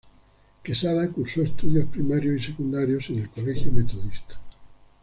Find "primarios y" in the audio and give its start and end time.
1.87-2.45